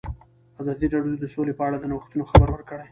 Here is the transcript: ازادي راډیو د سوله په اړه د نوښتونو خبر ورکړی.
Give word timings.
ازادي 0.61 0.87
راډیو 0.93 1.19
د 1.21 1.25
سوله 1.33 1.53
په 1.57 1.63
اړه 1.67 1.77
د 1.79 1.85
نوښتونو 1.91 2.29
خبر 2.31 2.47
ورکړی. 2.51 2.79